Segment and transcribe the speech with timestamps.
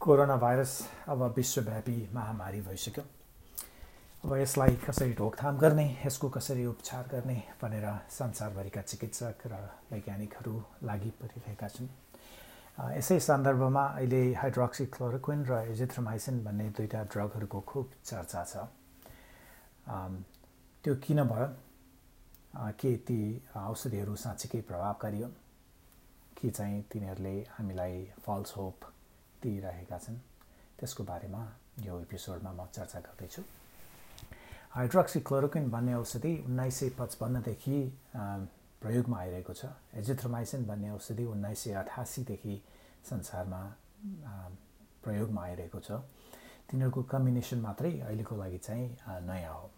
[0.00, 0.72] Corona virus
[1.12, 3.02] अब विश्वव्यापी महामारी भइसक्यो।
[4.24, 9.54] अब यसलाई कसरी रोकथाम गर्ने यसको कसरी उपचार गर्ने भनेर संसारभरिका चिकित्सक र
[9.92, 10.54] वैज्ञानिकहरू
[10.88, 11.88] लागि परिरहेका छन्।
[12.96, 18.64] यसै सन्दर्भमा अहिले हाइड्रोक्सी क्लोरोक्विन र एजिथ्रोमाइसिन भन्ने दुईवटा ड्रगहरूको खुब चर्चा छ।
[20.80, 21.48] त्यो किन भयो?
[22.80, 23.20] के ती
[23.68, 25.36] औषधिहरू साँच्चीकै प्रभावकारी हुन्
[26.40, 27.94] कि चाहिँ तिनीहरूले हामीलाई
[28.24, 28.80] फल्स होप
[29.42, 30.16] दिइरहेका छन्।
[30.78, 31.42] त्यसको बारेमा
[31.80, 33.42] यो एपिसोडमा म चर्चा गर्दैछु।
[34.70, 37.78] हाइड्रोक्सी क्लोरोक्विन भन्ने औषधि उन्नाइस सय पचपन्नदेखि
[38.80, 39.62] प्रयोगमा आइरहेको छ।
[39.94, 42.54] एजिथ्रोमाइसिन भन्ने औषधि उन्नाइस सय अठासीदेखि
[43.04, 43.62] संसारमा
[45.04, 45.90] प्रयोगमा आइरहेको छ।
[46.70, 48.86] तिनीहरूको कम्बिनेसन मात्रै अहिलेको लागि चाहिँ
[49.26, 49.70] नयाँ हो।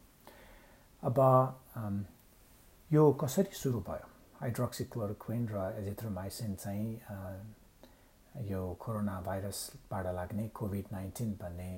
[1.02, 1.19] अब
[2.91, 4.06] यो कसरी सुरु भयो?
[4.41, 6.91] हाइड्रोक्सी क्लोरोक्विन र एजिथ्रोमाइसिन चाहिँ
[8.41, 11.70] यो कोरोना भाइरसबाट लाग्ने कोभिड नाइन्टिन भन्ने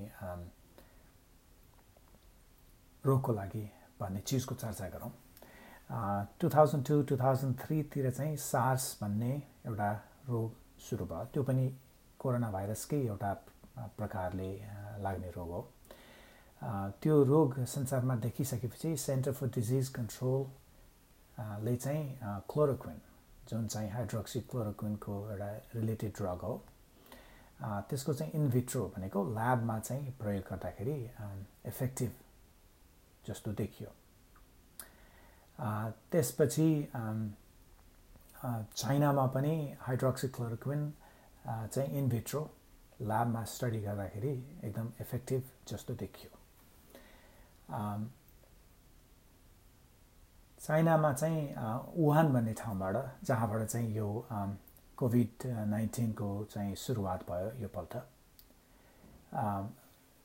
[3.05, 3.65] रोगको लागि
[4.01, 5.13] भन्ने चिजको चर्चा गरौँ।
[6.41, 9.33] Two thousand two two thousand थ्रीतिर चाहिँ सार्स भन्ने
[9.67, 9.91] एउटा
[10.29, 11.65] रोग सुरु भयो। त्यो पनि
[12.19, 13.33] कोरोना भाइरसकै एउटा
[13.99, 14.51] प्रकारले
[15.03, 15.63] लाग्ने रोग हो।
[17.03, 22.05] त्यो रोग संसारमा देखिसकेपछि सेन्टर फर डिजिज कन्ट्रोलले चाहिँ
[22.51, 23.01] क्लोरोक्विन
[23.49, 26.55] जुन चाहिँ हाइड्रोक्सी क्लोरोक्विनको एउटा रिलेटेड ड्रग हो
[27.89, 30.99] त्यसको चाहिँ इनभिट्रो भनेको ल्याबमा चाहिँ प्रयोग गर्दाखेरि
[31.67, 32.13] इफेक्टिभ
[33.27, 33.91] जस्तो देखियो।
[36.13, 36.69] त्यसपछि
[38.77, 40.93] चाइनामा पनि हाइड्रोक्सी क्लोरोक्विन
[41.47, 42.43] चाहिँ इनभिट्रो
[43.03, 44.35] ल्याबमा स्टडी गर्दाखेरि
[44.65, 46.31] एकदम इफेक्टिभ जस्तो देखियो।
[50.65, 51.41] चाइनामा चाहिँ
[51.97, 54.27] वुहान भन्ने ठाउँबाट जहाँबाट चाहिँ यो
[54.99, 57.95] कोभिड नाइन्टिनको चाहिँ सुरुवात भयो यो पल्ट।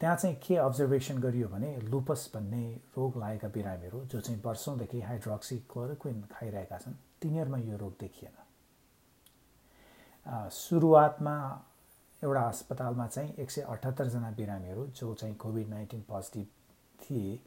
[0.02, 2.64] त्यहाँ चाहिँ के अब्जर्भेसन गरियो भने लुपस भन्ने
[2.98, 8.36] रोग लागेका बिरामीहरू जो चाहिँ वर्षौँदेखि हाइड्रोक्सी क्लोरोक्विन खाइरहेका छन् तिनीहरूमा यो रोग देखिएन।
[10.52, 11.36] सुरुवातमा
[12.22, 16.48] एउटा अस्पतालमा चाहिँ एक सय अठहत्तरजना बिरामीहरू जो चाहिँ कोभिड नाइन्टिन पोजिटिभ
[17.02, 17.40] थिए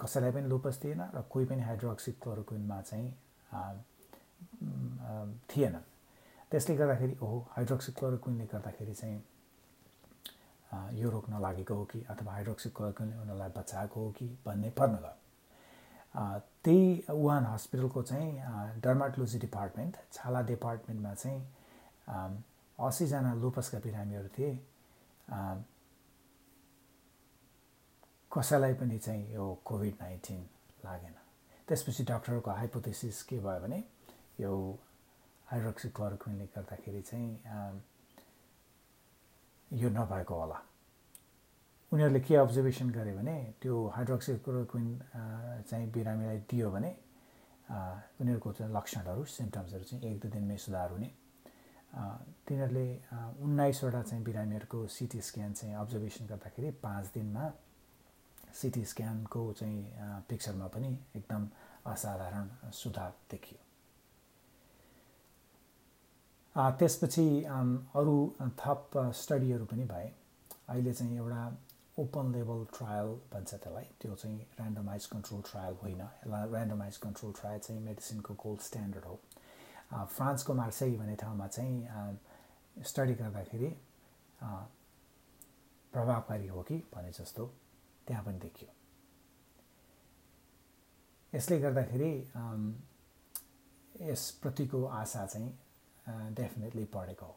[0.00, 3.10] कसैलाई पनि लुपस थिएन र कोही पनि हाइड्रोक्सी क्लोरोक्विनमा चाहिँ
[5.50, 5.74] थिएन
[6.50, 9.22] त्यसले गर्दाखेरि ओहो हाइड्रोक्सी क्लोरोक्विनले गर्दाखेरि चाहिँ
[11.00, 16.40] यो रोग नलागेको हो कि अथवा हाइड्रोक्सी क्लोरोक्विनले उनीहरूलाई बचाएको हो कि भन्ने पर्न गयो।
[16.64, 21.40] त्यही वुहान हस्पिटलको चाहिँ डर्माटोलोजी डिपार्टमेन्ट छाला डिपार्टमेन्टमा चाहिँ
[22.78, 24.52] असीजना लुपसका बिरामीहरू थिए।
[28.32, 30.40] कसैलाई पनि चाहिँ यो कोभिड नाइन्टिन
[30.84, 31.14] लागेन।
[31.68, 33.78] त्यसपछि डक्टरको हाइपोथेसिस के भयो भने
[34.40, 34.52] यो
[35.52, 37.30] हाइड्रोक्सी क्लोरोक्विनले गर्दाखेरि चाहिँ
[39.70, 40.58] यो नभएको होला।
[41.92, 44.88] उनीहरूले के अब्जर्भेसन गरे भने त्यो हाइड्रोक्सी क्लोरोक्विन
[45.68, 46.90] चाहिँ बिरामीलाई दियो भने
[48.20, 51.10] उनीहरूको चाहिँ लक्षणहरू सिम्टम्सहरू चाहिँ एक दुई दिनमै सुधार हुने।
[52.48, 52.86] तिनीहरूले
[53.44, 57.44] उन्नाइसवटा चाहिँ बिरामीहरूको सिटी स्क्यान चाहिँ अब्जर्भेसन गर्दाखेरि पाँच दिनमा
[58.60, 59.80] सिटी स्क्यानको चाहिँ
[60.28, 61.48] पिक्चरमा पनि एकदम
[61.92, 63.58] असाधारण सुधार देखियो।
[66.78, 68.16] त्यसपछि अरू
[68.58, 68.90] थप
[69.20, 70.12] स्टडीहरू पनि भए।
[70.68, 71.42] अहिले चाहिँ एउटा
[71.98, 77.58] ओपन लेभल ट्रायल भन्छ त्यसलाई। त्यो चाहिँ ऱ्यान्डमाइज कन्ट्रोल ट्रायल होइन। यसलाई ऱ्यान्डमाइज कन्ट्रोल ट्रायल
[77.60, 79.16] चाहिँ मेडिसिनको गोल्ड स्ट्यान्डर्ड हो।
[80.06, 83.70] फ्रान्सको मार्सेई भन्ने ठाउँमा चाहिँ स्टडी गर्दाखेरि
[85.92, 87.50] प्रभावकारी हो कि भने जस्तो।
[88.06, 88.70] त्यहाँ पनि देखियो।
[91.32, 92.12] यसले गर्दाखेरि
[94.02, 97.36] यसप्रतिको आशा चाहिँ डेफिनेटली बढेको हो।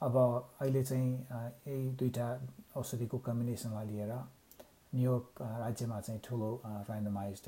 [0.00, 0.16] अब
[0.60, 1.10] अहिले चाहिँ
[1.66, 2.28] यही दुईवटा
[2.76, 4.12] औषधिको कम्बिनेसनलाई लिएर
[4.94, 7.42] न्युयोर्क राज्यमा चाहिँ ठुलो ऱ्यान्डमाइज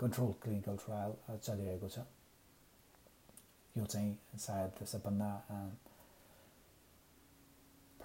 [0.00, 1.98] कन्ट्रोल क्लिनिकल ट्रायल चलिरहेको छ।
[3.74, 5.30] यो चाहिँ सायद सबभन्दा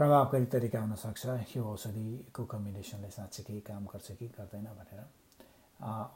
[0.02, 5.02] प्रभावकारी तरिका हुनसक्छ यो औषधिको कम्बिनेसनले साँच्चीकै काम गर्छ कि गर्दैन भनेर।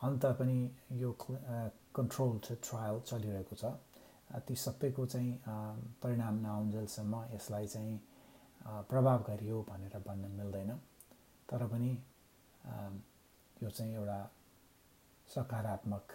[0.02, 0.58] अन्त पनि
[1.02, 1.12] यो
[1.94, 2.34] कन्ट्रोल
[2.66, 3.64] ट्रायल चलिरहेको छ।
[4.42, 5.38] ती सबैको चाहिँ
[6.02, 7.96] परिणाम नआउन्जेलसम्म यसलाई चाहिँ
[8.90, 10.72] प्रभावकारी हो भनेर भन्न मिल्दैन।
[11.46, 11.92] तर पनि
[13.62, 14.20] यो चाहिँ एउटा
[15.30, 16.06] सकारात्मक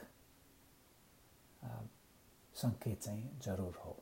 [2.55, 3.97] सङ्केत चाहिँ जरुर हो।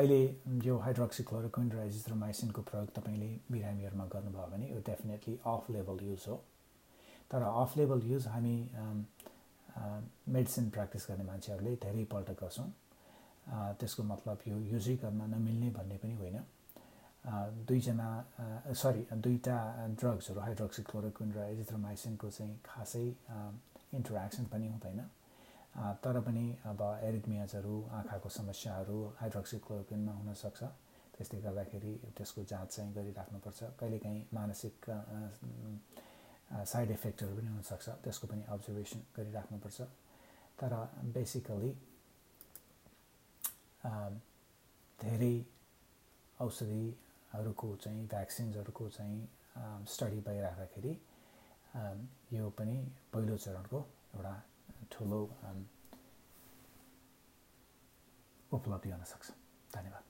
[0.00, 0.20] अहिले
[0.64, 6.24] यो हाइड्रोक्सी क्लोरोक्विन र एजिथ्रोमाइसिनको प्रयोग तपाईँले बिरामीहरूमा गर्नुभयो भने यो डेफिनेटली अफ लेभल युज
[6.28, 6.36] हो।
[7.30, 8.56] तर अफ लेभल युज हामी
[10.36, 12.68] मेडिसिन प्र्याक्टिस गर्ने मान्छेहरूले धेरैपल्ट गर्छौँ।
[13.76, 16.38] त्यसको मतलब यो युजै गर्न नमिल्ने भन्ने पनि होइन।
[17.68, 18.08] दुईजना
[18.72, 19.56] सरी दुईवटा
[20.00, 23.06] ड्रग्सहरू हाइड्रोक्सिक्लोरोक्विन र एजिथ्रोमाइसिनको चाहिँ खासै
[24.00, 25.00] इन्टरेक्सन पनि हुँदैन।
[25.76, 30.62] तर पनि अब एरिथमियाजहरू आँखाको समस्याहरू हाइड्रोक्सिक्लोरोक्विनमा हुनसक्छ।
[31.14, 34.74] त्यसले गर्दाखेरि त्यसको जाँच चाहिँ गरिराख्नुपर्छ। कहिलेकाहीँ मानसिक
[36.72, 39.80] साइड इफेक्टहरू पनि हुनसक्छ। त्यसको पनि अब्जर्भेसन गरिराख्नुपर्छ।
[40.60, 40.72] तर
[41.14, 41.70] बेसिकली
[44.98, 45.36] धेरै
[46.40, 49.20] औषधिहरूको चाहिँ भ्याक्सिन्सहरूको चाहिँ
[49.94, 50.92] स्टडी भइराख्दाखेरि
[52.36, 52.76] यो पनि
[53.12, 53.78] पहिलो चरणको
[54.14, 54.34] एउटा
[54.92, 55.20] ठुलो
[58.52, 59.30] उपलब्धि हुनसक्छ
[59.74, 60.09] धन्यवाद